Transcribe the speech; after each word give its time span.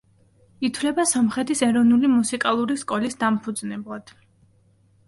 ითვლება 0.69 1.05
სომხეთის 1.09 1.61
ეროვნული 1.67 2.11
მუსიკალური 2.15 2.79
სკოლის 2.87 3.21
დამფუძნებლად. 3.25 4.17